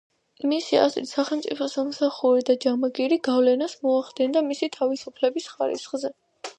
მისი 0.53 0.77
აზრით, 0.85 1.09
სახელმწიფო 1.11 1.67
სამსახური 1.75 2.47
და 2.49 2.57
ჯამაგირი 2.67 3.21
გავლენას 3.31 3.79
მოახდენდა 3.87 4.47
მისი 4.53 4.75
თავისუფლების 4.81 5.57
ხარისხზე. 5.57 6.17